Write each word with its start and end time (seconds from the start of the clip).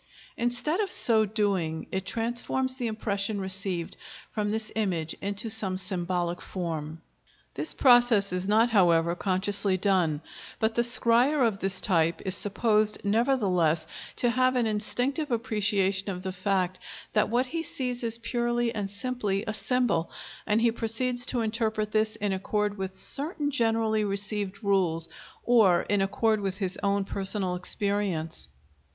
Instead 0.35 0.79
of 0.79 0.91
so 0.91 1.25
doing 1.27 1.85
it 1.91 2.07
transforms 2.07 2.73
the 2.73 2.87
impression 2.87 3.39
received 3.39 3.95
from 4.31 4.49
this 4.49 4.71
image 4.75 5.13
into 5.21 5.47
some 5.47 5.77
symbolic 5.77 6.41
form. 6.41 7.03
This 7.53 7.75
process 7.75 8.33
is 8.33 8.47
not, 8.47 8.71
however, 8.71 9.13
consciously 9.13 9.77
done, 9.77 10.21
but 10.57 10.73
the 10.73 10.81
scryer 10.81 11.45
of 11.47 11.59
this 11.59 11.79
type 11.79 12.19
is 12.25 12.35
supposed 12.35 12.99
nevertheless 13.05 13.85
to 14.15 14.31
have 14.31 14.55
an 14.55 14.65
instinctive 14.65 15.29
appreciation 15.29 16.09
of 16.09 16.23
the 16.23 16.33
fact 16.33 16.79
that 17.13 17.29
what 17.29 17.45
he 17.45 17.61
sees 17.61 18.03
is 18.03 18.17
purely 18.17 18.73
and 18.73 18.89
simply 18.89 19.43
a 19.45 19.53
symbol, 19.53 20.09
and 20.47 20.61
he 20.61 20.71
proceeds 20.71 21.27
to 21.27 21.41
interpret 21.41 21.91
this 21.91 22.15
in 22.15 22.33
accord 22.33 22.75
with 22.75 22.95
certain 22.95 23.51
generally 23.51 24.03
received 24.03 24.63
rules, 24.63 25.07
or 25.43 25.83
in 25.83 26.01
accord 26.01 26.39
with 26.41 26.57
his 26.57 26.75
own 26.81 27.05
personal 27.05 27.53
experience. 27.53 28.47